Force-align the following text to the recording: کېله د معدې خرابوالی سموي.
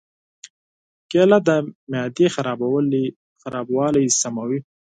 کېله 1.11 1.37
د 1.47 1.49
معدې 1.91 2.27
خرابوالی 3.43 4.05
سموي. 4.21 4.59